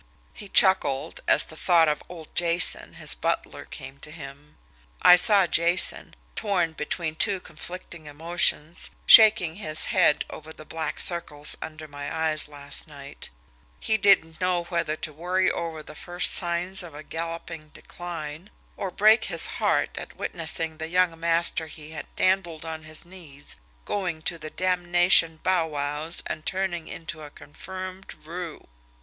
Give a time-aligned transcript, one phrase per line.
[0.33, 4.57] He chuckled as the thought of old Jason, his butler, came to him.
[5.03, 11.55] "I saw Jason, torn between two conflicting emotions, shaking his head over the black circles
[11.61, 13.29] under my eyes last night
[13.79, 18.89] he didn't know whether to worry over the first signs of a galloping decline, or
[18.89, 23.55] break his heart at witnessing the young master he had dandled on his knees
[23.85, 28.67] going to the damnation bowwows and turning into a confirmed roue!